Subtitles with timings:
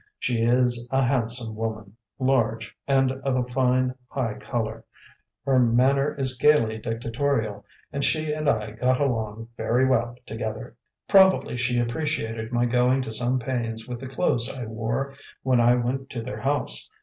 [0.17, 4.83] She is a handsome woman, large, and of a fine, high colour;
[5.45, 10.75] her manner is gaily dictatorial, and she and I got along very well together.
[11.07, 15.75] Probably she appreciated my going to some pains with the clothes I wore when I
[15.75, 16.89] went to their house.